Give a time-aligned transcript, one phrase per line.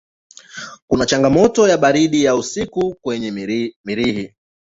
[0.87, 3.31] Kuna changamoto ya baridi ya usiku kwenye
[3.85, 4.33] Mirihi.